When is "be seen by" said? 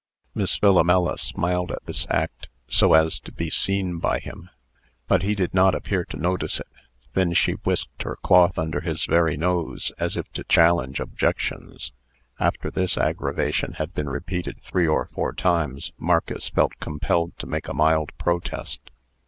3.31-4.17